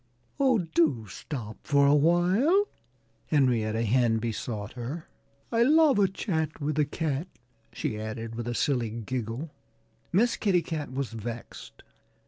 [0.39, 2.67] "Oh, do stop for a while!"
[3.27, 5.07] Henrietta Hen besought her.
[5.51, 7.27] "I love a chat with a cat,"
[7.71, 9.51] she added with a silly giggle.
[10.11, 11.83] Miss Kitty Cat was vexed.